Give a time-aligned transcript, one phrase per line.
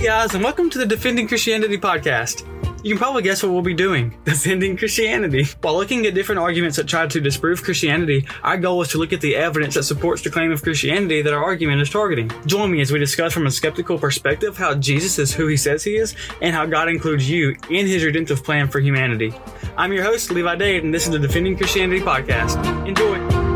[0.00, 2.46] Hey guys, and welcome to the Defending Christianity podcast.
[2.82, 5.44] You can probably guess what we'll be doing defending Christianity.
[5.60, 9.12] While looking at different arguments that try to disprove Christianity, our goal is to look
[9.12, 12.32] at the evidence that supports the claim of Christianity that our argument is targeting.
[12.46, 15.84] Join me as we discuss from a skeptical perspective how Jesus is who he says
[15.84, 19.34] he is and how God includes you in his redemptive plan for humanity.
[19.76, 22.88] I'm your host, Levi Dade, and this is the Defending Christianity podcast.
[22.88, 23.49] Enjoy.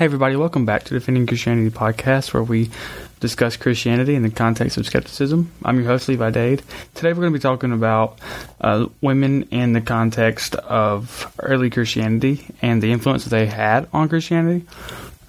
[0.00, 2.70] Hey, everybody, welcome back to Defending Christianity podcast, where we
[3.20, 5.52] discuss Christianity in the context of skepticism.
[5.62, 6.62] I'm your host, Levi Dade.
[6.94, 8.18] Today, we're going to be talking about
[8.62, 14.08] uh, women in the context of early Christianity and the influence that they had on
[14.08, 14.66] Christianity,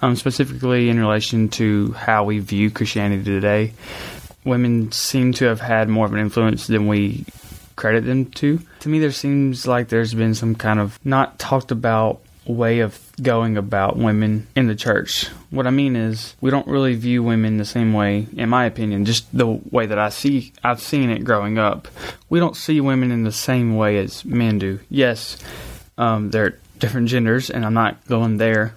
[0.00, 3.74] um, specifically in relation to how we view Christianity today.
[4.46, 7.26] Women seem to have had more of an influence than we
[7.76, 8.58] credit them to.
[8.80, 12.98] To me, there seems like there's been some kind of not talked about way of
[13.20, 15.28] going about women in the church.
[15.50, 19.04] What I mean is, we don't really view women the same way, in my opinion,
[19.04, 21.88] just the way that I see, I've seen it growing up.
[22.28, 24.80] We don't see women in the same way as men do.
[24.88, 25.38] Yes,
[25.98, 28.74] um, they're different genders, and I'm not going there.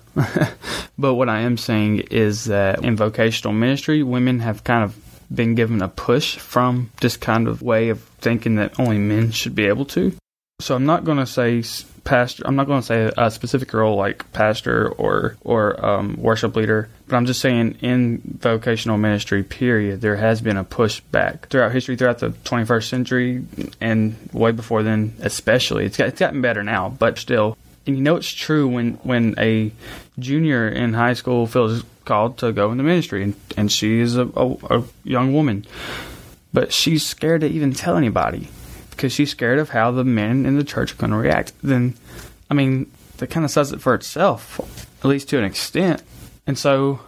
[0.98, 4.96] but what I am saying is that in vocational ministry, women have kind of
[5.34, 9.56] been given a push from this kind of way of thinking that only men should
[9.56, 10.14] be able to.
[10.60, 11.64] So I'm not going to say
[12.06, 12.44] pastor.
[12.46, 16.88] I'm not going to say a specific role like pastor or or um, worship leader,
[17.08, 19.44] but I'm just saying in vocational ministry.
[19.44, 20.00] Period.
[20.00, 23.44] There has been a pushback throughout history, throughout the 21st century,
[23.82, 25.86] and way before then, especially.
[25.86, 27.58] It's got, it's gotten better now, but still.
[27.86, 29.72] And you know it's true when when a
[30.18, 34.28] junior in high school feels called to go into ministry, and, and she is a,
[34.36, 35.66] a, a young woman,
[36.54, 38.48] but she's scared to even tell anybody
[38.96, 41.54] because she's scared of how the men in the church are going to react.
[41.62, 41.96] Then,
[42.50, 44.60] I mean, that kind of says it for itself,
[45.00, 46.02] at least to an extent.
[46.48, 47.00] And so,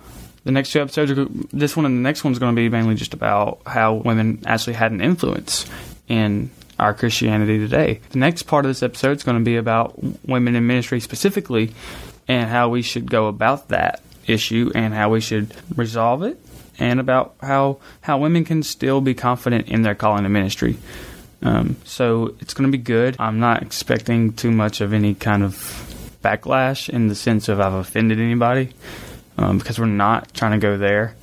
[0.44, 2.96] the next two episodes, are, this one and the next one's going to be mainly
[2.96, 5.66] just about how women actually had an influence
[6.08, 6.50] in
[6.80, 8.02] our Christianity today.
[8.12, 9.96] The next part of this episode is going to be about
[10.26, 11.74] women in ministry specifically
[12.28, 16.40] and how we should go about that issue and how we should resolve it
[16.80, 20.78] and about how how women can still be confident in their calling to ministry.
[21.42, 23.16] Um, so it's going to be good.
[23.20, 25.56] I'm not expecting too much of any kind of
[26.24, 28.74] backlash in the sense of I've offended anybody
[29.38, 31.16] um, because we're not trying to go there.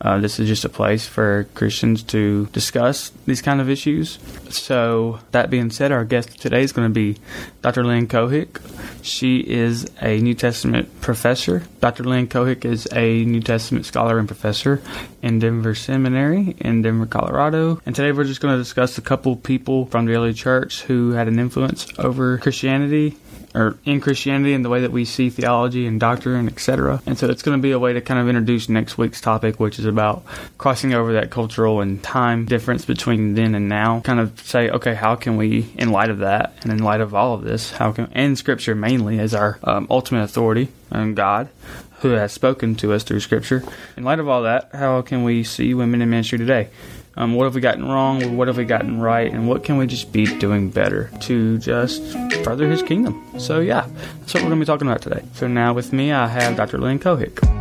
[0.00, 4.18] Uh, this is just a place for Christians to discuss these kind of issues.
[4.48, 7.20] So, that being said, our guest today is going to be
[7.62, 7.84] Dr.
[7.84, 8.60] Lynn Cohick.
[9.02, 11.64] She is a New Testament professor.
[11.80, 12.04] Dr.
[12.04, 14.80] Lynn Cohick is a New Testament scholar and professor
[15.20, 17.80] in Denver Seminary in Denver, Colorado.
[17.84, 21.12] And today we're just going to discuss a couple people from the early church who
[21.12, 23.16] had an influence over Christianity
[23.54, 27.02] or in Christianity and the way that we see theology and doctrine, etc.
[27.06, 29.58] And so it's going to be a way to kind of introduce next week's topic,
[29.58, 30.24] which is about
[30.58, 34.00] crossing over that cultural and time difference between then and now.
[34.00, 37.14] Kind of say, okay, how can we, in light of that, and in light of
[37.14, 41.48] all of this, how can, and Scripture mainly as our um, ultimate authority and God,
[42.00, 43.64] who has spoken to us through Scripture.
[43.96, 46.68] In light of all that, how can we see women in ministry today?
[47.18, 48.36] Um, what have we gotten wrong?
[48.36, 49.30] What have we gotten right?
[49.30, 52.00] And what can we just be doing better to just
[52.44, 53.40] further His kingdom?
[53.40, 53.88] So, yeah,
[54.20, 55.24] that's what we're going to be talking about today.
[55.32, 56.78] So, now with me, I have Dr.
[56.78, 57.57] Lynn Cohick.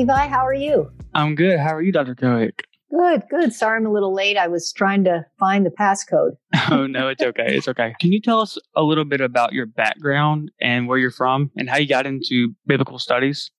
[0.00, 0.28] Levi.
[0.28, 0.90] How are you?
[1.12, 1.58] I'm good.
[1.58, 2.14] How are you, Dr.
[2.14, 2.60] Cohick?
[2.90, 3.52] Good, good.
[3.52, 4.38] Sorry I'm a little late.
[4.38, 6.38] I was trying to find the passcode.
[6.70, 7.54] oh, no, it's okay.
[7.54, 7.92] It's okay.
[8.00, 11.68] Can you tell us a little bit about your background and where you're from and
[11.68, 13.50] how you got into biblical studies?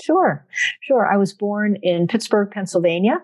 [0.00, 0.46] Sure,
[0.82, 1.12] sure.
[1.12, 3.16] I was born in Pittsburgh, Pennsylvania.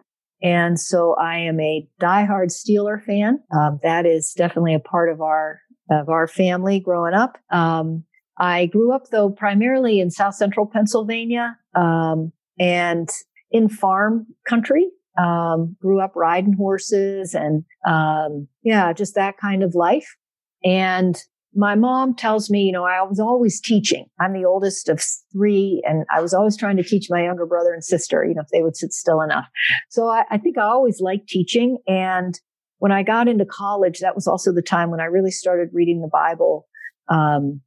[0.42, 3.38] And so I am a diehard Steeler fan.
[3.56, 5.60] Um, that is definitely a part of our
[5.92, 7.38] of our family growing up.
[7.52, 8.02] Um,
[8.36, 13.08] I grew up though primarily in South Central Pennsylvania um, and
[13.50, 14.88] in farm country.
[15.18, 20.14] Um, grew up riding horses and um, yeah, just that kind of life.
[20.62, 21.20] And
[21.54, 24.06] my mom tells me, you know, I was always teaching.
[24.20, 25.02] I'm the oldest of
[25.32, 28.42] three, and I was always trying to teach my younger brother and sister, you know,
[28.42, 29.46] if they would sit still enough.
[29.88, 31.78] So I, I think I always liked teaching.
[31.88, 32.38] And
[32.78, 36.00] when I got into college, that was also the time when I really started reading
[36.00, 36.68] the Bible
[37.08, 37.60] um,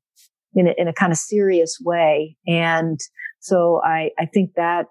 [0.53, 2.37] in a, in a kind of serious way.
[2.47, 2.99] And
[3.41, 4.85] so I, I think that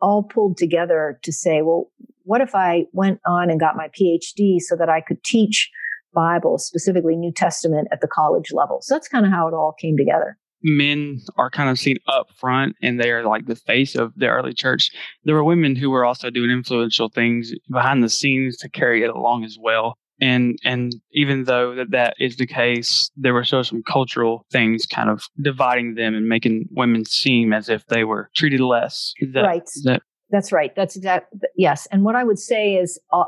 [0.00, 1.90] all pulled together to say, well,
[2.22, 5.70] what if I went on and got my PhD so that I could teach
[6.14, 8.78] Bible, specifically New Testament at the college level.
[8.82, 10.36] So that's kind of how it all came together.
[10.62, 14.26] Men are kind of seen up front and they are like the face of the
[14.26, 14.90] early church.
[15.24, 19.10] There were women who were also doing influential things behind the scenes to carry it
[19.10, 19.96] along as well.
[20.20, 24.86] And and even though that that is the case, there were still some cultural things
[24.86, 29.12] kind of dividing them and making women seem as if they were treated less.
[29.32, 29.68] That, right.
[29.84, 30.72] That, That's right.
[30.74, 31.32] That's exact.
[31.56, 31.86] Yes.
[31.92, 33.24] And what I would say is, uh,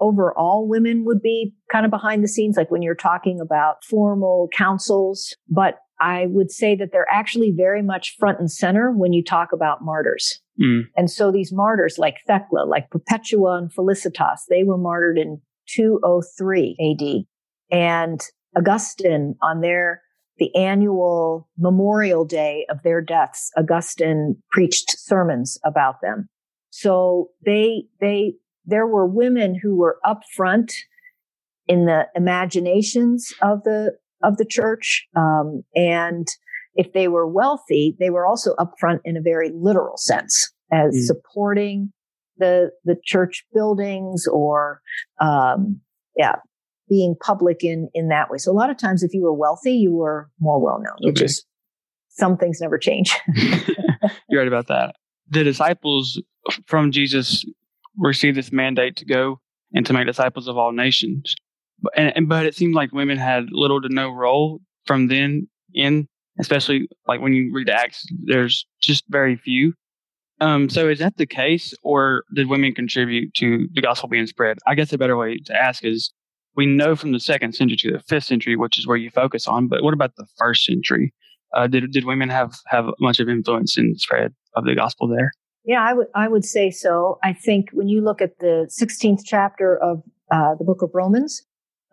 [0.00, 4.48] overall women would be kind of behind the scenes, like when you're talking about formal
[4.52, 5.34] councils.
[5.48, 9.52] But I would say that they're actually very much front and center when you talk
[9.52, 10.40] about martyrs.
[10.60, 10.82] Mm.
[10.96, 16.76] And so these martyrs like Thecla, like Perpetua and Felicitas, they were martyred in 203
[16.80, 17.76] AD.
[17.76, 18.20] And
[18.56, 20.02] Augustine on their
[20.38, 26.28] the annual memorial day of their deaths, Augustine preached sermons about them.
[26.70, 28.34] So they, they
[28.66, 30.72] there were women who were up front
[31.66, 36.26] in the imaginations of the of the church um, and
[36.74, 40.94] if they were wealthy they were also up front in a very literal sense as
[40.94, 41.04] mm.
[41.04, 41.92] supporting
[42.38, 44.80] the the church buildings or
[45.20, 45.80] um,
[46.16, 46.36] yeah
[46.88, 49.72] being public in in that way so a lot of times if you were wealthy
[49.72, 51.10] you were more well known okay.
[51.10, 51.44] which is
[52.08, 53.16] some things never change
[54.28, 54.94] you're right about that
[55.30, 56.20] the disciples
[56.66, 57.44] from jesus
[57.96, 59.40] received this mandate to go
[59.72, 61.34] and to make disciples of all nations.
[61.96, 66.08] And, and, but it seemed like women had little to no role from then in,
[66.40, 69.74] especially like when you read Acts, there's just very few.
[70.40, 74.58] Um, so is that the case, or did women contribute to the gospel being spread?
[74.66, 76.12] I guess a better way to ask is,
[76.56, 79.46] we know from the second century to the fifth century, which is where you focus
[79.46, 81.12] on, but what about the first century?
[81.54, 85.08] Uh, did did women have have much of influence in the spread of the gospel
[85.08, 85.32] there?
[85.64, 87.18] Yeah, I would I would say so.
[87.22, 91.42] I think when you look at the 16th chapter of uh, the book of Romans,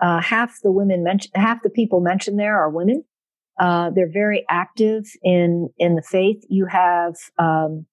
[0.02, 3.04] uh, half the women mentioned, half the people mentioned there are women.
[3.60, 6.44] Uh, they're very active in in the faith.
[6.50, 7.86] You have um,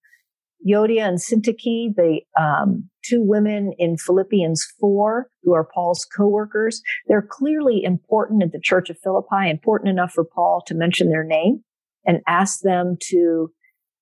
[0.66, 6.82] Euodia and Syntyche, the um, two women in Philippians four, who are Paul's co-workers.
[7.06, 11.24] They're clearly important at the Church of Philippi, important enough for Paul to mention their
[11.24, 11.62] name
[12.04, 13.50] and ask them to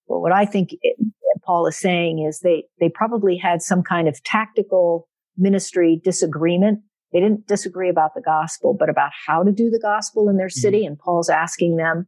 [0.07, 0.97] well, what I think it,
[1.45, 6.81] Paul is saying is they, they probably had some kind of tactical ministry disagreement.
[7.13, 10.47] They didn't disagree about the gospel, but about how to do the gospel in their
[10.47, 10.61] mm-hmm.
[10.61, 10.79] city.
[10.81, 10.89] Mm-hmm.
[10.89, 12.07] And Paul's asking them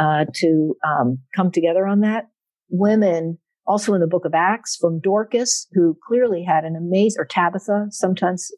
[0.00, 2.28] uh, to um, come together on that.
[2.70, 7.24] Women, also in the book of Acts, from Dorcas, who clearly had an amazing, or
[7.24, 8.50] Tabitha, sometimes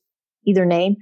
[0.46, 0.96] either name,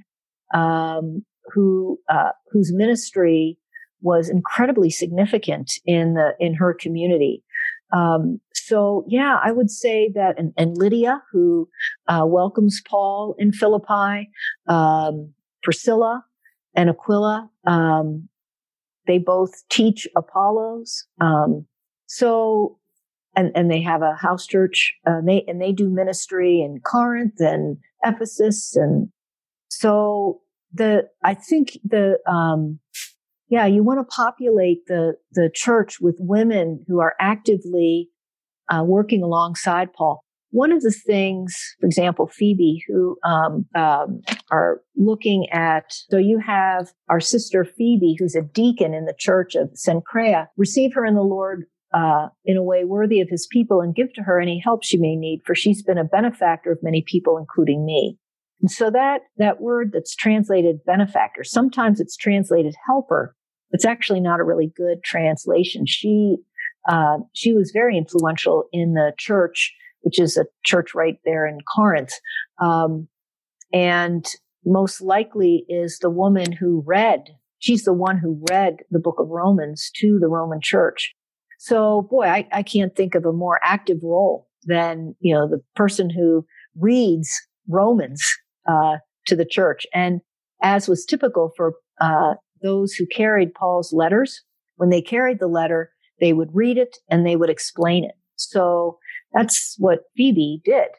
[0.53, 1.23] um,
[1.53, 3.57] who uh, whose ministry
[4.01, 7.43] was incredibly significant in the in her community.
[7.93, 11.69] Um, so yeah, I would say that, and, and Lydia, who
[12.07, 14.29] uh, welcomes Paul in Philippi,
[14.67, 16.23] um, Priscilla
[16.75, 18.29] and Aquila, um,
[19.05, 21.05] they both teach Apollos.
[21.19, 21.65] Um,
[22.07, 22.79] so,
[23.35, 24.93] and and they have a house church.
[25.07, 29.09] Uh, and they and they do ministry in Corinth and Ephesus, and
[29.69, 30.41] so
[30.73, 32.79] the I think the um,
[33.53, 38.09] yeah, you want to populate the, the church with women who are actively
[38.73, 40.23] uh, working alongside Paul.
[40.49, 46.39] One of the things, for example, Phoebe, who um, um, are looking at, so you
[46.39, 51.13] have our sister Phoebe, who's a deacon in the church of Cenchrea, receive her in
[51.13, 54.59] the Lord uh, in a way worthy of his people and give to her any
[54.59, 58.17] help she may need, for she's been a benefactor of many people, including me.
[58.61, 63.35] And so that, that word that's translated benefactor, sometimes it's translated helper,
[63.71, 65.85] it's actually not a really good translation.
[65.85, 66.37] She
[66.87, 71.59] uh, she was very influential in the church, which is a church right there in
[71.73, 72.11] Corinth,
[72.61, 73.07] um,
[73.71, 74.25] and
[74.65, 77.23] most likely is the woman who read.
[77.59, 81.15] She's the one who read the book of Romans to the Roman church.
[81.63, 85.61] So, boy, I, I can't think of a more active role than you know the
[85.77, 86.45] person who
[86.77, 87.31] reads
[87.69, 88.21] Romans
[88.67, 89.87] uh, to the church.
[89.93, 90.19] And
[90.61, 94.41] as was typical for uh, those who carried Paul's letters,
[94.75, 95.89] when they carried the letter,
[96.19, 98.15] they would read it and they would explain it.
[98.35, 98.97] So
[99.31, 100.89] that's what Phoebe did.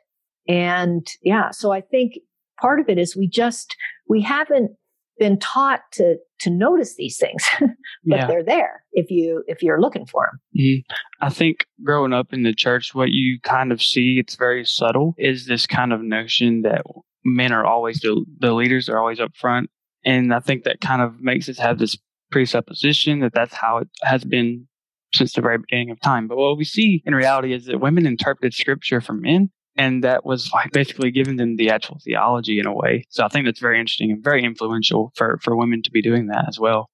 [0.49, 2.15] And yeah, so I think
[2.59, 3.77] part of it is we just,
[4.09, 4.71] we haven't
[5.19, 8.27] been taught to to notice these things but yeah.
[8.27, 11.25] they're there if you if you're looking for them mm-hmm.
[11.25, 15.15] i think growing up in the church what you kind of see it's very subtle
[15.19, 16.83] is this kind of notion that
[17.25, 19.71] men are always the, the leaders are always up front
[20.05, 21.97] and I think that kind of makes us have this
[22.31, 24.67] presupposition that that's how it has been
[25.15, 26.29] since the very beginning of time.
[26.29, 30.25] But what we see in reality is that women interpreted scripture for men and that
[30.25, 33.05] was like basically giving them the actual theology in a way.
[33.09, 36.27] So I think that's very interesting and very influential for for women to be doing
[36.29, 36.91] that as well.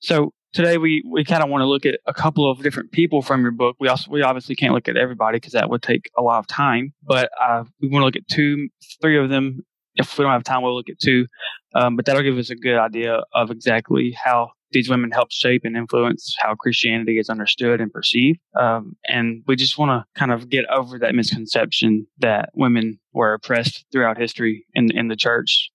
[0.00, 3.22] So today we we kind of want to look at a couple of different people
[3.22, 3.76] from your book.
[3.78, 6.46] We also we obviously can't look at everybody because that would take a lot of
[6.46, 8.68] time, but uh, we want to look at two,
[9.00, 9.64] three of them.
[9.94, 11.26] If we don't have time, we'll look at two,
[11.74, 15.62] um, but that'll give us a good idea of exactly how these women help shape
[15.64, 18.38] and influence how Christianity is understood and perceived.
[18.60, 23.32] Um, and we just want to kind of get over that misconception that women were
[23.32, 25.70] oppressed throughout history in in the church,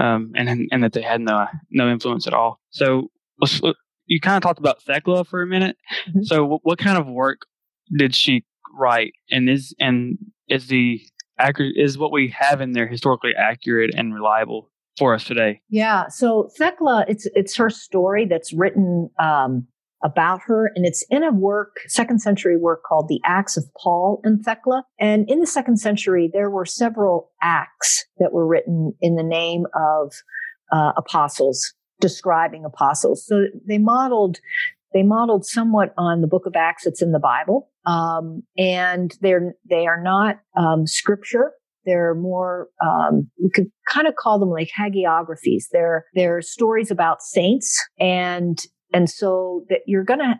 [0.00, 2.60] um, and and that they had no no influence at all.
[2.70, 3.10] So
[4.06, 5.76] you kind of talked about Thecla for a minute.
[6.08, 6.22] Mm-hmm.
[6.22, 7.40] So what, what kind of work
[7.98, 8.44] did she
[8.78, 10.18] write, and is and
[10.48, 11.00] is the
[11.36, 15.60] accurate is what we have in there historically accurate and reliable for us today?
[15.68, 16.08] Yeah.
[16.08, 19.66] So Thecla, it's it's her story that's written um,
[20.02, 24.20] about her, and it's in a work, second century work called the Acts of Paul
[24.24, 24.84] and Thecla.
[24.98, 29.66] And in the second century, there were several acts that were written in the name
[29.74, 30.12] of
[30.72, 33.26] uh, apostles, describing apostles.
[33.26, 34.38] So they modeled
[34.92, 37.70] they modeled somewhat on the book of Acts that's in the Bible.
[37.86, 41.52] Um, and they're, they are not, um, scripture.
[41.84, 45.64] They're more, um, you could kind of call them like hagiographies.
[45.72, 47.82] They're, they're stories about saints.
[47.98, 48.58] And,
[48.92, 50.34] and so that you're going to,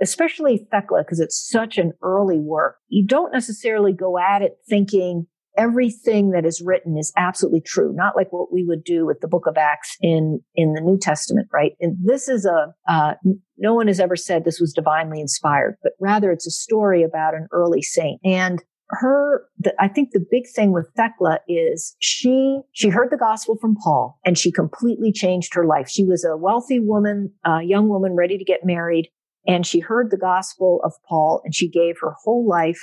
[0.00, 5.26] especially Thecla, because it's such an early work, you don't necessarily go at it thinking
[5.56, 9.28] everything that is written is absolutely true, not like what we would do with the
[9.28, 11.72] book of Acts in, in the New Testament, right?
[11.80, 13.14] And this is a, uh,
[13.58, 17.34] no one has ever said this was divinely inspired, but rather it's a story about
[17.34, 18.20] an early saint.
[18.24, 23.16] And her, the, I think the big thing with Thecla is she, she heard the
[23.16, 25.88] gospel from Paul and she completely changed her life.
[25.88, 29.08] She was a wealthy woman, a young woman ready to get married.
[29.46, 32.80] And she heard the gospel of Paul and she gave her whole life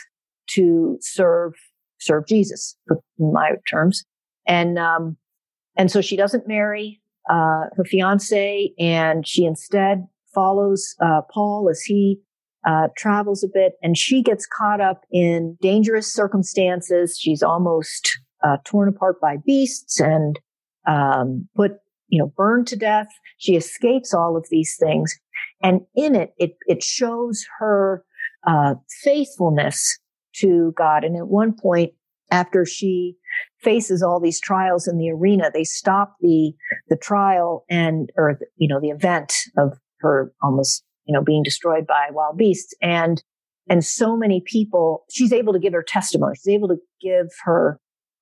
[0.55, 1.53] to serve,
[1.99, 4.03] serve Jesus, in my terms.
[4.47, 5.15] And, um,
[5.77, 11.81] and so she doesn't marry, uh, her fiance and she instead follows, uh, Paul as
[11.81, 12.19] he
[12.67, 17.17] uh, travels a bit, and she gets caught up in dangerous circumstances.
[17.19, 20.39] She's almost uh, torn apart by beasts and
[20.87, 21.73] um, put,
[22.07, 23.07] you know, burned to death.
[23.37, 25.17] She escapes all of these things,
[25.63, 28.03] and in it, it it shows her
[28.47, 29.99] uh, faithfulness
[30.35, 31.03] to God.
[31.03, 31.93] And at one point,
[32.31, 33.15] after she
[33.61, 36.53] faces all these trials in the arena, they stop the
[36.89, 41.87] the trial and or you know the event of her almost you know, being destroyed
[41.87, 42.71] by wild beasts.
[42.83, 43.23] And,
[43.67, 46.35] and so many people, she's able to give her testimony.
[46.35, 47.79] She's able to give her,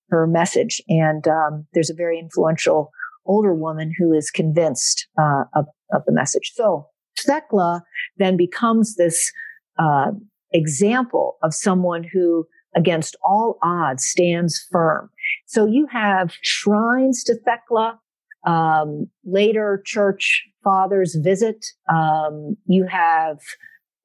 [0.08, 0.82] her message.
[0.88, 2.92] And, um, there's a very influential
[3.26, 6.54] older woman who is convinced, uh, of, of the message.
[6.56, 6.88] So
[7.20, 7.84] Thecla
[8.16, 9.34] then becomes this,
[9.78, 10.12] uh,
[10.54, 15.10] example of someone who against all odds stands firm.
[15.46, 18.00] So you have shrines to Thecla.
[18.46, 21.66] Um, later church fathers visit.
[21.90, 23.38] Um, you have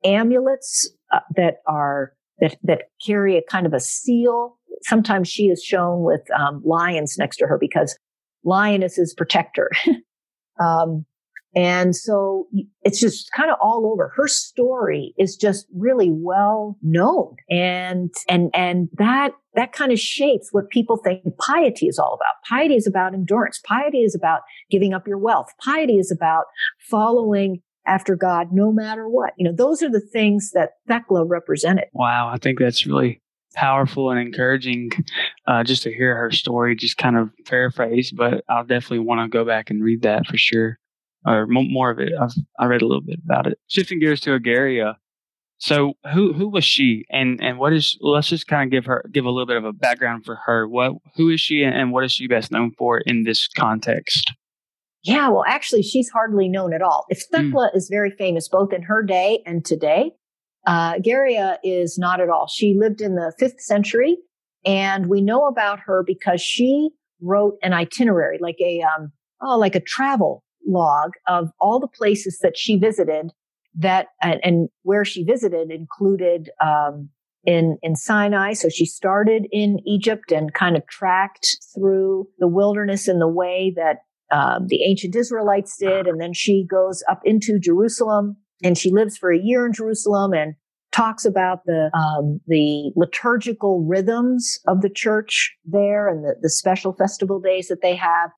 [0.04, 4.56] amulets uh, that are that that carry a kind of a seal.
[4.82, 7.98] Sometimes she is shown with um, lions next to her because
[8.44, 9.70] lioness is protector.
[10.60, 11.04] um,
[11.54, 12.46] and so
[12.82, 14.12] it's just kind of all over.
[14.16, 17.36] Her story is just really well known.
[17.50, 22.34] And, and, and that, that kind of shapes what people think piety is all about.
[22.48, 23.60] Piety is about endurance.
[23.66, 24.40] Piety is about
[24.70, 25.48] giving up your wealth.
[25.62, 26.44] Piety is about
[26.90, 29.32] following after God no matter what.
[29.36, 31.86] You know, those are the things that Thecla represented.
[31.92, 32.30] Wow.
[32.32, 33.20] I think that's really
[33.54, 34.90] powerful and encouraging
[35.46, 39.28] uh, just to hear her story, just kind of paraphrase, but I'll definitely want to
[39.28, 40.78] go back and read that for sure
[41.26, 42.12] or more of it.
[42.20, 43.58] I've I read a little bit about it.
[43.68, 44.96] Shifting gears to Egeria.
[45.58, 49.04] So who who was she and and what is let's just kind of give her
[49.12, 50.68] give a little bit of a background for her.
[50.68, 54.32] What who is she and what is she best known for in this context?
[55.04, 57.06] Yeah, well actually she's hardly known at all.
[57.08, 57.76] If Thecla mm.
[57.76, 60.10] is very famous both in her day and today,
[60.66, 62.48] uh Egeria is not at all.
[62.48, 64.16] She lived in the 5th century
[64.64, 69.76] and we know about her because she wrote an itinerary like a um oh like
[69.76, 73.32] a travel log of all the places that she visited
[73.74, 77.08] that and, and where she visited included um,
[77.44, 78.52] in in Sinai.
[78.52, 83.74] So she started in Egypt and kind of tracked through the wilderness in the way
[83.76, 83.98] that
[84.30, 89.16] um, the ancient Israelites did, and then she goes up into Jerusalem and she lives
[89.16, 90.54] for a year in Jerusalem and
[90.92, 96.92] talks about the um, the liturgical rhythms of the church there and the, the special
[96.92, 98.30] festival days that they have.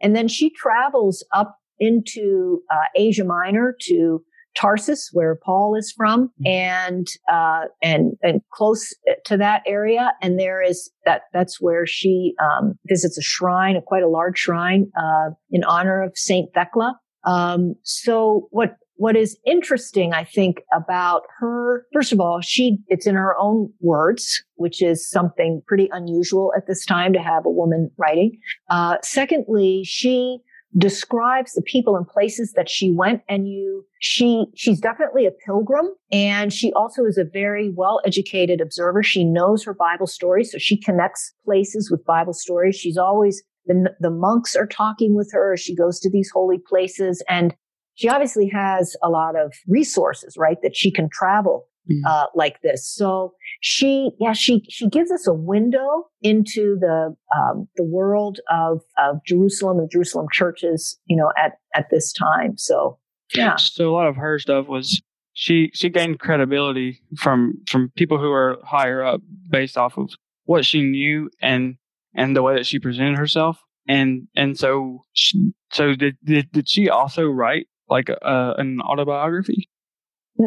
[0.00, 4.22] And then she travels up into uh, Asia Minor to
[4.54, 6.46] Tarsus, where Paul is from, mm-hmm.
[6.46, 10.12] and uh, and and close to that area.
[10.22, 14.38] And there is that that's where she um, visits a shrine, a quite a large
[14.38, 16.98] shrine uh, in honor of Saint Thecla.
[17.24, 23.04] Um, so what what is interesting, I think, about her, first of all, she, it's
[23.04, 27.50] in her own words, which is something pretty unusual at this time to have a
[27.50, 28.38] woman writing.
[28.70, 30.38] Uh, secondly, she
[30.76, 35.86] describes the people and places that she went and you she she's definitely a pilgrim
[36.10, 39.02] and she also is a very well educated observer.
[39.02, 42.76] She knows her bible stories so she connects places with bible stories.
[42.76, 47.22] She's always the, the monks are talking with her she goes to these holy places
[47.28, 47.54] and
[47.94, 52.00] she obviously has a lot of resources right that she can travel mm.
[52.06, 57.68] uh, like this so she, yeah, she, she gives us a window into the, um,
[57.76, 62.58] the world of, of Jerusalem and Jerusalem churches, you know, at, at this time.
[62.58, 62.98] So,
[63.34, 63.54] yeah.
[63.56, 65.00] So a lot of her stuff was
[65.32, 70.10] she, she gained credibility from, from people who are higher up based off of
[70.44, 71.76] what she knew and,
[72.12, 73.58] and the way that she presented herself.
[73.86, 79.68] And, and so, she, so did, did, did she also write like a, an autobiography?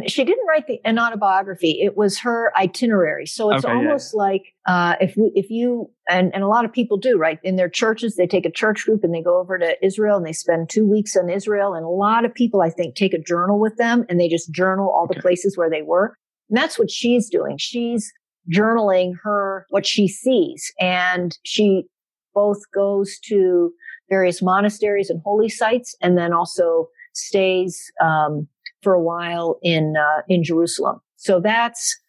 [0.08, 1.80] She didn't write the, an autobiography.
[1.82, 3.26] It was her itinerary.
[3.26, 4.22] So it's okay, almost yeah.
[4.22, 7.56] like uh, if we, if you and and a lot of people do right in
[7.56, 10.34] their churches, they take a church group and they go over to Israel and they
[10.34, 11.76] spend two weeks in Israel.
[11.76, 14.52] And a lot of people, I think, take a journal with them and they just
[14.52, 15.22] journal all the okay.
[15.22, 16.18] places where they were.
[16.50, 17.58] And that's what she's doing.
[17.60, 18.12] She's
[18.54, 21.86] journaling her what she sees, and she
[22.34, 23.72] both goes to
[24.10, 27.80] various monasteries and holy sites, and then also stays.
[28.04, 28.48] Um,
[28.86, 31.02] for a while in uh, in Jerusalem.
[31.16, 32.00] So that's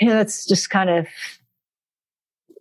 [0.00, 1.08] that's just kind of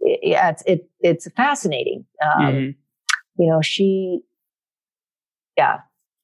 [0.01, 2.06] yeah, it's it, it's fascinating.
[2.24, 3.42] Um, mm-hmm.
[3.42, 4.22] You know, she
[5.56, 5.77] yeah.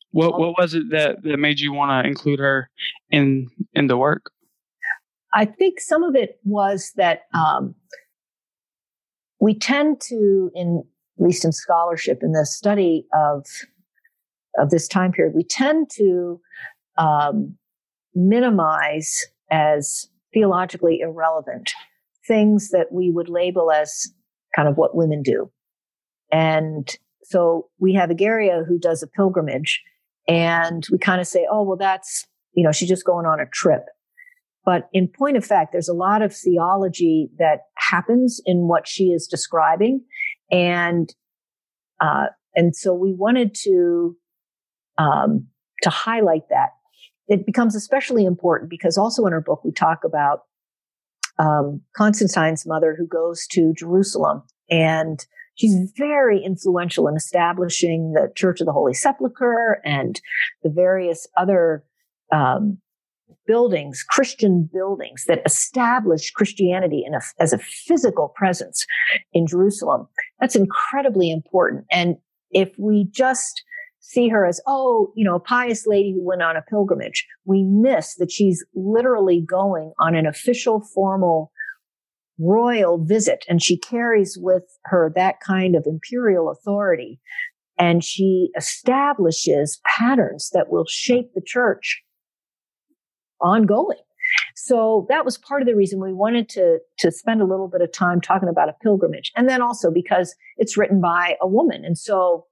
[0.09, 2.71] What what was it that that made you want to include her
[3.11, 4.31] in in the work?
[5.31, 7.75] I think some of it was that um,
[9.39, 10.83] we tend to, in
[11.19, 13.45] at least in scholarship, in the study of
[14.57, 16.39] of this time period, we tend to
[16.97, 17.57] um,
[18.15, 21.73] minimize as theologically irrelevant
[22.27, 24.11] things that we would label as
[24.55, 25.51] kind of what women do.
[26.31, 29.81] And so we have Egeria who does a pilgrimage
[30.27, 33.45] and we kind of say, oh, well, that's, you know, she's just going on a
[33.51, 33.83] trip.
[34.65, 39.05] But in point of fact, there's a lot of theology that happens in what she
[39.05, 40.05] is describing.
[40.49, 41.13] And,
[41.99, 44.15] uh, and so we wanted to,
[44.97, 45.47] um,
[45.81, 46.69] to highlight that
[47.33, 50.41] it becomes especially important because also in her book we talk about
[51.39, 58.61] um, Constantine's mother who goes to Jerusalem and she's very influential in establishing the Church
[58.61, 60.21] of the Holy Sepulchre and
[60.61, 61.83] the various other
[62.31, 62.77] um,
[63.47, 68.85] buildings, Christian buildings that establish Christianity a, as a physical presence
[69.33, 70.07] in Jerusalem.
[70.39, 71.85] That's incredibly important.
[71.91, 72.17] And
[72.51, 73.63] if we just
[74.13, 77.25] see her as, oh, you know, a pious lady who went on a pilgrimage.
[77.45, 81.51] We miss that she's literally going on an official, formal,
[82.39, 87.19] royal visit and she carries with her that kind of imperial authority.
[87.77, 92.03] And she establishes patterns that will shape the church
[93.41, 93.97] ongoing.
[94.55, 97.81] So that was part of the reason we wanted to, to spend a little bit
[97.81, 99.31] of time talking about a pilgrimage.
[99.35, 101.83] And then also because it's written by a woman.
[101.83, 102.45] And so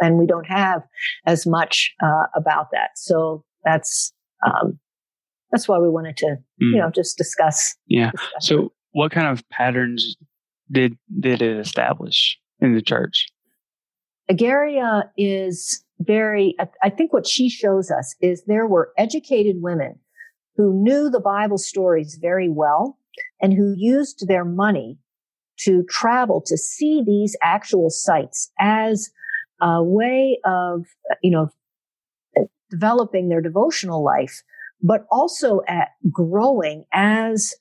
[0.00, 0.82] and we don't have
[1.26, 2.90] as much uh, about that.
[2.96, 4.12] So that's
[4.46, 4.78] um,
[5.50, 6.36] that's why we wanted to, mm.
[6.72, 7.74] you know, just discuss.
[7.86, 8.10] Yeah.
[8.10, 8.72] Discuss so, it.
[8.92, 10.16] what kind of patterns
[10.70, 13.26] did did it establish in the church?
[14.30, 16.54] Egeria is very.
[16.82, 19.98] I think what she shows us is there were educated women
[20.56, 22.98] who knew the Bible stories very well
[23.40, 24.98] and who used their money
[25.60, 29.10] to travel to see these actual sites as
[29.60, 30.86] a way of,
[31.22, 31.50] you know,
[32.70, 34.42] developing their devotional life,
[34.82, 37.54] but also at growing as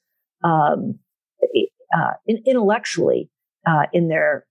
[0.43, 0.99] um,
[1.95, 2.12] uh,
[2.45, 3.29] intellectually
[3.65, 4.45] uh, in their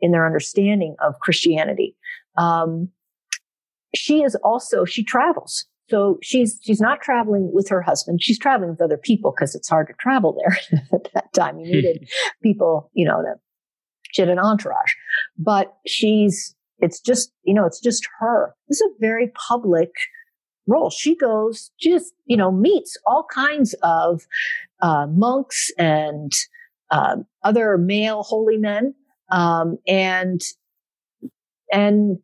[0.00, 1.96] in their understanding of Christianity.
[2.36, 2.90] Um,
[3.94, 8.22] she is also she travels, so she's she's not traveling with her husband.
[8.22, 11.58] She's traveling with other people because it's hard to travel there at that time.
[11.58, 12.08] You needed
[12.42, 13.34] people, you know, to
[14.12, 14.92] she had an entourage,
[15.36, 18.54] but she's it's just, you know, it's just her.
[18.68, 19.90] This is a very public
[20.66, 20.90] role.
[20.90, 24.22] She goes, she just, you know, meets all kinds of
[24.82, 26.32] uh, monks and
[26.90, 28.94] uh, other male holy men,
[29.30, 30.40] um, and
[31.72, 32.18] and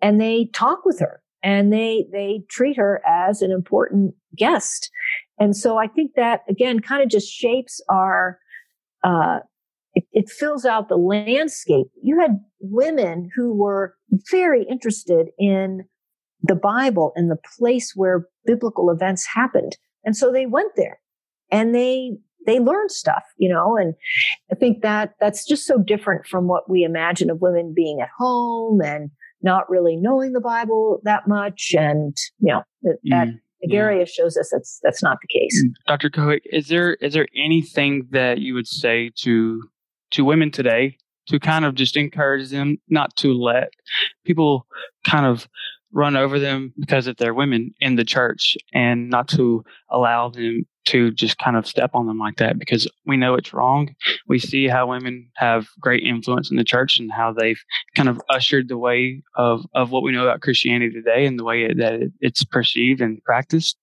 [0.00, 4.90] and they talk with her and they they treat her as an important guest.
[5.38, 8.38] And so I think that again kind of just shapes our
[9.04, 9.40] uh,
[9.94, 11.86] it, it, fills out the landscape.
[12.02, 13.94] You had women who were
[14.30, 15.84] very interested in
[16.42, 19.76] the Bible and the place where biblical events happened.
[20.04, 21.00] And so they went there
[21.50, 23.94] and they they learned stuff, you know, and
[24.50, 28.08] I think that that's just so different from what we imagine of women being at
[28.16, 29.10] home and
[29.42, 31.74] not really knowing the Bible that much.
[31.76, 33.28] And, you know, that, mm, that
[33.68, 34.04] Egeria yeah.
[34.06, 35.62] shows us that's, that's not the case.
[35.62, 35.72] Mm.
[35.86, 36.08] Dr.
[36.08, 39.62] Kohik, is there, is there anything that you would say to,
[40.12, 40.96] to women today
[41.28, 43.70] to kind of just encourage them not to let
[44.24, 44.66] people
[45.06, 45.48] kind of
[45.92, 50.66] run over them because of their women in the church and not to allow them
[50.84, 53.94] to just kind of step on them like that because we know it's wrong.
[54.26, 57.60] We see how women have great influence in the church and how they've
[57.94, 61.44] kind of ushered the way of, of what we know about Christianity today and the
[61.44, 63.76] way that it, it's perceived and practiced.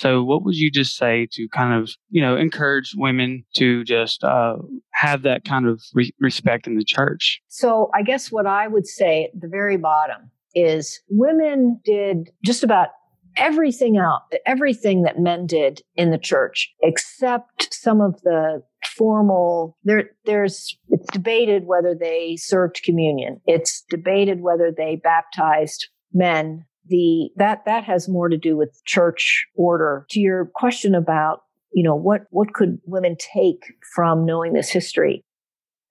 [0.00, 4.24] So, what would you just say to kind of, you know, encourage women to just
[4.24, 4.56] uh,
[4.92, 7.42] have that kind of re- respect in the church?
[7.48, 12.64] So, I guess what I would say at the very bottom is women did just
[12.64, 12.88] about
[13.36, 18.62] everything out, everything that men did in the church, except some of the
[18.96, 26.64] formal there there's it's debated whether they served communion it's debated whether they baptized men
[26.90, 31.82] the that that has more to do with church order to your question about you
[31.82, 35.24] know what what could women take from knowing this history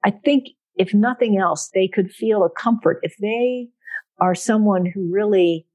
[0.05, 3.67] i think if nothing else they could feel a comfort if they
[4.19, 5.65] are someone who really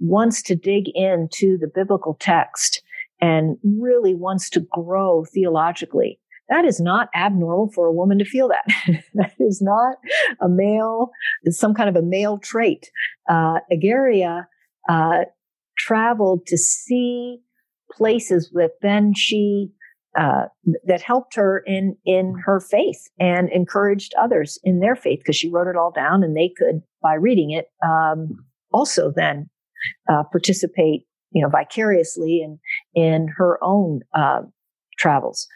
[0.00, 2.82] wants to dig into the biblical text
[3.20, 6.18] and really wants to grow theologically.
[6.50, 8.64] That is not abnormal for a woman to feel that.
[9.14, 9.96] that is not
[10.40, 11.10] a male,
[11.48, 12.90] some kind of a male trait.
[13.28, 14.46] Uh, Egeria
[14.88, 15.24] uh,
[15.76, 17.38] traveled to see
[17.92, 19.70] places that then she
[20.18, 20.44] uh,
[20.84, 25.50] that helped her in in her faith and encouraged others in their faith because she
[25.50, 28.28] wrote it all down and they could by reading it um,
[28.72, 29.48] also then
[30.08, 32.58] uh, participate you know vicariously in
[32.94, 34.42] in her own uh,
[34.98, 35.46] travels.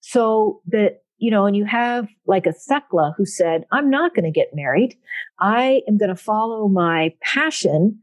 [0.00, 4.24] So that you know and you have like a Thecla who said i'm not going
[4.24, 4.96] to get married.
[5.38, 8.00] I am going to follow my passion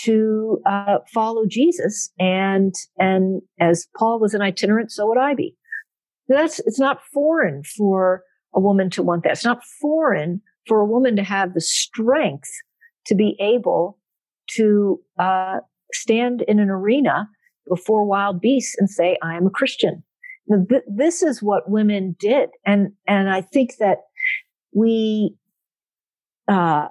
[0.00, 2.10] to uh, follow Jesus.
[2.18, 5.54] And and as Paul was an itinerant, so would I be.
[6.28, 8.22] That's it's not foreign for
[8.54, 9.32] a woman to want that.
[9.32, 12.50] It's not foreign for a woman to have the strength
[13.06, 13.98] to be able
[14.56, 15.58] to uh,
[15.92, 17.28] stand in an arena
[17.68, 20.02] before wild beasts and say, "I am a Christian."
[20.68, 23.98] Th- this is what women did, and and I think that
[24.72, 25.36] we
[26.48, 26.88] uh,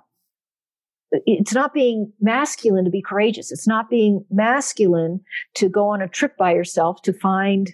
[1.11, 3.51] it's not being masculine to be courageous.
[3.51, 5.21] It's not being masculine
[5.55, 7.73] to go on a trip by yourself to find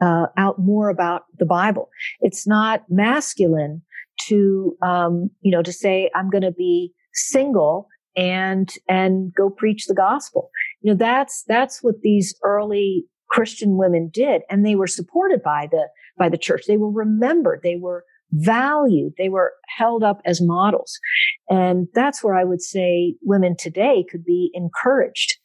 [0.00, 1.90] uh, out more about the Bible.
[2.20, 3.82] It's not masculine
[4.26, 9.86] to, um, you know, to say I'm going to be single and and go preach
[9.86, 10.50] the gospel.
[10.80, 15.68] You know, that's that's what these early Christian women did, and they were supported by
[15.70, 16.64] the by the church.
[16.66, 17.60] They were remembered.
[17.62, 19.14] They were valued.
[19.18, 20.98] They were held up as models.
[21.50, 25.36] And that's where I would say women today could be encouraged.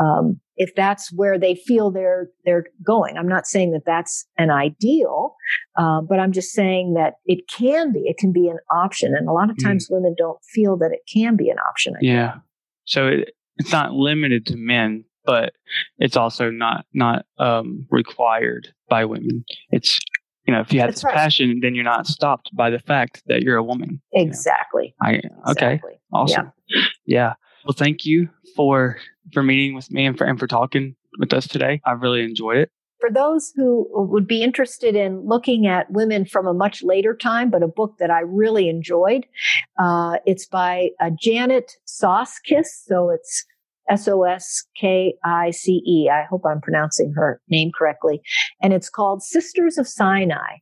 [0.00, 4.50] Um, if that's where they feel they're they're going, I'm not saying that that's an
[4.50, 5.36] ideal,
[5.78, 8.00] uh, but I'm just saying that it can be.
[8.00, 9.66] It can be an option, and a lot of hmm.
[9.66, 9.94] times mm.
[9.94, 11.94] women don't feel that it can be an option.
[12.00, 12.36] yeah,
[12.84, 15.54] so it, it's not limited to men, but
[15.98, 19.44] it's also not not um, required by women.
[19.70, 20.00] It's
[20.46, 21.14] you know, if you have That's this right.
[21.14, 24.00] passion, then you're not stopped by the fact that you're a woman.
[24.12, 24.94] Exactly.
[25.06, 25.30] You know?
[25.46, 25.74] I okay.
[25.74, 26.00] Exactly.
[26.12, 26.52] Awesome.
[26.68, 26.82] Yeah.
[27.06, 27.34] yeah.
[27.64, 28.98] Well, thank you for
[29.32, 31.80] for meeting with me and for and for talking with us today.
[31.84, 32.70] I really enjoyed it.
[33.00, 37.50] For those who would be interested in looking at women from a much later time,
[37.50, 39.26] but a book that I really enjoyed,
[39.78, 42.68] uh, it's by uh, Janet Soskice.
[42.86, 43.44] So it's
[43.88, 46.10] S O S K I C E.
[46.10, 48.20] I hope I'm pronouncing her name correctly.
[48.62, 50.58] And it's called Sisters of Sinai.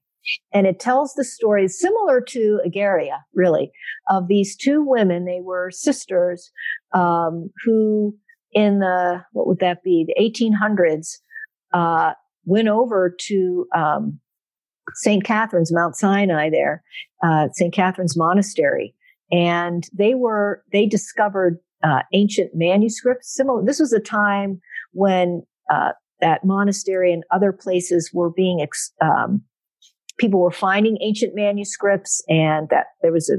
[0.52, 3.72] And it tells the story similar to Egeria, really,
[4.08, 5.24] of these two women.
[5.24, 6.52] They were sisters
[6.92, 8.16] um, who,
[8.52, 11.18] in the what would that be, the 1800s,
[11.72, 12.12] uh,
[12.44, 14.20] went over to um,
[14.94, 15.24] St.
[15.24, 16.82] Catherine's, Mount Sinai, there,
[17.22, 17.72] uh, St.
[17.74, 18.94] Catherine's Monastery,
[19.30, 23.34] and they were they discovered uh, ancient manuscripts.
[23.34, 24.60] Similar, this was a time
[24.92, 25.42] when
[25.72, 25.90] uh,
[26.20, 29.42] that monastery and other places were being, ex- um,
[30.18, 33.38] people were finding ancient manuscripts, and that there was a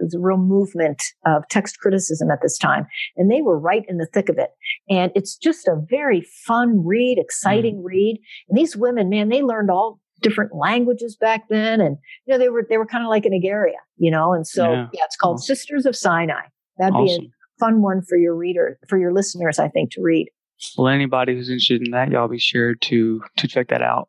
[0.00, 3.98] was a real movement of text criticism at this time, and they were right in
[3.98, 4.50] the thick of it.
[4.88, 7.84] And it's just a very fun read, exciting mm.
[7.84, 8.20] read.
[8.48, 12.48] And these women, man, they learned all different languages back then, and you know they
[12.48, 14.32] were they were kind of like an Egeria, you know.
[14.32, 15.54] And so yeah, yeah it's called awesome.
[15.56, 16.42] Sisters of Sinai.
[16.78, 17.20] That'd awesome.
[17.20, 20.28] be a fun one for your reader, for your listeners, I think, to read.
[20.76, 24.08] Well, anybody who's interested in that, y'all be sure to to check that out.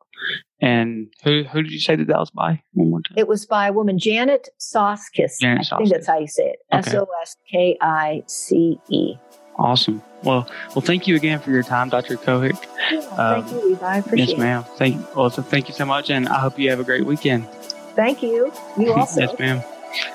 [0.62, 2.62] And who who did you say that that was by?
[2.74, 3.18] One more time.
[3.18, 5.40] It was by a woman, Janet Soskice.
[5.40, 6.60] Janet I think that's how you say it.
[6.72, 9.16] S O S K I C E.
[9.58, 10.02] Awesome.
[10.24, 12.18] Well, well, thank you again for your time, Dr.
[12.18, 12.58] Cohick.
[12.92, 13.86] Yeah, um, thank you, Levi.
[13.86, 14.64] I appreciate yes, ma'am.
[14.78, 15.08] Thank you.
[15.16, 17.48] Well, so thank you so much, and I hope you have a great weekend.
[17.96, 18.52] Thank you.
[18.80, 19.22] You also.
[19.22, 19.62] yes, ma'am.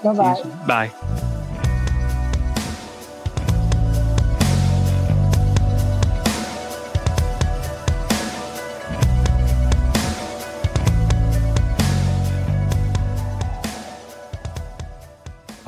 [0.02, 0.42] Bye-bye.
[0.66, 1.44] Bye.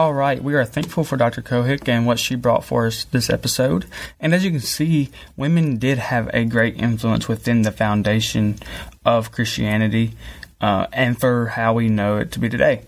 [0.00, 1.42] All right, we are thankful for Dr.
[1.42, 3.84] Cohick and what she brought for us this episode.
[4.18, 8.58] And as you can see, women did have a great influence within the foundation
[9.04, 10.12] of Christianity
[10.58, 12.84] uh, and for how we know it to be today.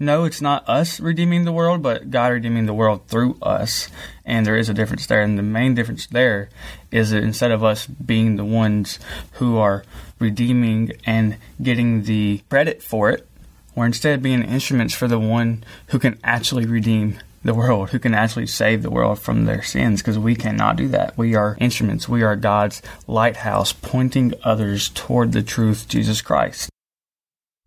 [0.00, 3.88] No, it's not us redeeming the world, but God redeeming the world through us.
[4.24, 5.22] And there is a difference there.
[5.22, 6.48] And the main difference there
[6.90, 8.98] is that instead of us being the ones
[9.34, 9.84] who are
[10.18, 13.27] redeeming and getting the credit for it,
[13.78, 18.14] we're instead being instruments for the one who can actually redeem the world, who can
[18.14, 21.16] actually save the world from their sins, because we cannot do that.
[21.16, 22.08] We are instruments.
[22.08, 26.68] We are God's lighthouse pointing others toward the truth, Jesus Christ.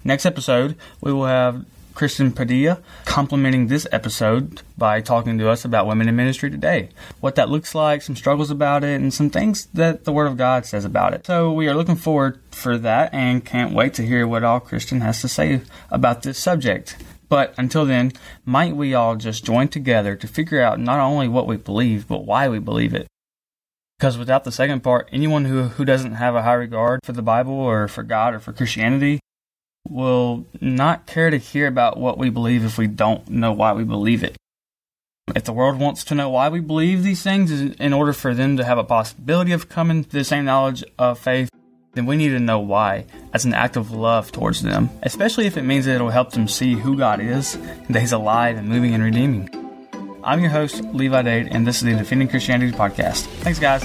[0.03, 5.87] Next episode, we will have Kristen Padilla, complementing this episode by talking to us about
[5.87, 9.67] women in ministry today, what that looks like, some struggles about it, and some things
[9.73, 11.25] that the Word of God says about it.
[11.25, 15.01] So we are looking forward for that and can't wait to hear what all Kristen
[15.01, 16.97] has to say about this subject.
[17.29, 18.11] But until then,
[18.45, 22.25] might we all just join together to figure out not only what we believe, but
[22.25, 23.07] why we believe it?
[23.97, 27.21] Because without the second part, anyone who, who doesn't have a high regard for the
[27.21, 29.19] Bible or for God or for Christianity
[29.87, 33.83] will not care to hear about what we believe if we don't know why we
[33.83, 34.35] believe it.
[35.35, 38.57] If the world wants to know why we believe these things in order for them
[38.57, 41.49] to have a possibility of coming to the same knowledge of faith,
[41.93, 45.57] then we need to know why as an act of love towards them, especially if
[45.57, 47.57] it means that it'll help them see who God is
[47.89, 49.49] that He's alive and moving and redeeming.
[50.23, 53.25] I'm your host, Levi Dade, and this is the Defending Christianity podcast.
[53.41, 53.83] Thanks, guys.